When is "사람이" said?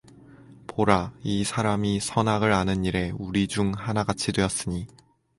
1.43-1.99